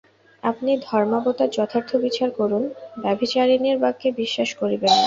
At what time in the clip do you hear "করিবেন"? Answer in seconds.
4.61-4.89